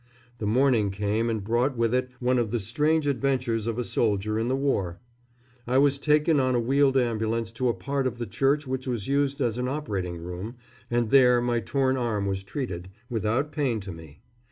The 0.39 0.47
morning 0.47 0.89
came, 0.89 1.29
and 1.29 1.43
brought 1.43 1.77
with 1.77 1.93
it 1.93 2.09
one 2.19 2.39
of 2.39 2.49
the 2.49 2.59
strange 2.59 3.05
adventures 3.05 3.67
of 3.67 3.77
a 3.77 3.83
soldier 3.83 4.39
in 4.39 4.47
the 4.47 4.55
war. 4.55 4.99
I 5.67 5.77
was 5.77 5.99
taken 5.99 6.39
on 6.39 6.55
a 6.55 6.59
wheeled 6.59 6.97
ambulance 6.97 7.51
to 7.51 7.69
a 7.69 7.75
part 7.75 8.07
of 8.07 8.17
the 8.17 8.25
church 8.25 8.65
which 8.65 8.87
was 8.87 9.07
used 9.07 9.41
as 9.41 9.59
an 9.59 9.67
operating 9.67 10.17
room, 10.17 10.55
and 10.89 11.11
there 11.11 11.39
my 11.39 11.59
torn 11.59 11.97
arm 11.97 12.25
was 12.25 12.41
treated, 12.41 12.89
without 13.11 13.51
pain 13.51 13.79
to 13.81 13.91
me. 13.91 14.21